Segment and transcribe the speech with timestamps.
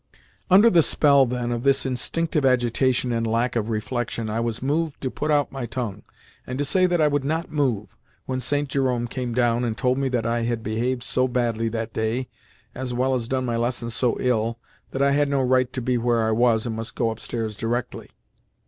[0.49, 4.99] Under the spell, then, of this instinctive agitation and lack of reflection I was moved
[5.01, 6.01] to put out my tongue,
[6.47, 8.67] and to say that I would not move, when St.
[8.67, 12.27] Jerome came down and told me that I had behaved so badly that day,
[12.73, 14.57] as well as done my lessons so ill,
[14.89, 18.09] that I had no right to be where I was, and must go upstairs directly.